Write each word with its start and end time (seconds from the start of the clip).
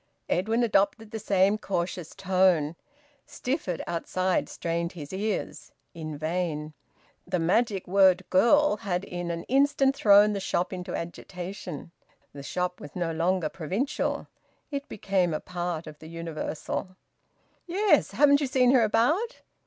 Edwin 0.29 0.63
adopted 0.63 1.11
the 1.11 1.19
same 1.19 1.59
cautious 1.59 2.15
tone. 2.15 2.75
Stifford, 3.27 3.83
outside, 3.85 4.49
strained 4.49 4.93
his 4.93 5.13
ears 5.13 5.73
in 5.93 6.17
vain. 6.17 6.73
The 7.27 7.37
magic 7.37 7.85
word 7.87 8.23
`girl' 8.31 8.79
had 8.79 9.03
in 9.03 9.29
an 9.29 9.43
instant 9.43 9.95
thrown 9.95 10.33
the 10.33 10.39
shop 10.39 10.73
into 10.73 10.95
agitation. 10.95 11.91
The 12.33 12.41
shop 12.41 12.81
was 12.81 12.95
no 12.95 13.11
longer 13.11 13.47
provincial; 13.47 14.27
it 14.71 14.89
became 14.89 15.35
a 15.35 15.39
part 15.39 15.85
of 15.85 15.99
the 15.99 16.07
universal. 16.09 16.95
"Yes. 17.67 18.09
Haven't 18.13 18.41
you 18.41 18.47
seen 18.47 18.71
her 18.71 18.83
about?" 18.83 19.43